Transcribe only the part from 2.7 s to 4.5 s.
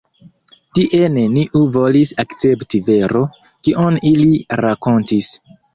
vero, kion ili